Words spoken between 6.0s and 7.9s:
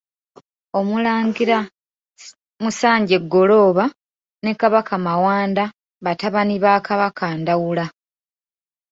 batabani ba Kabaka Ndawula.